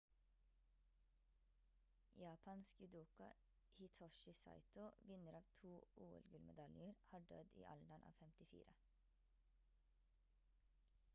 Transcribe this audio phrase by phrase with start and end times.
[2.21, 3.27] japansk judoka
[3.77, 5.73] hitoshi saito vinner av to
[6.07, 8.75] ol-gullmedaljer har dødd i alderen av 54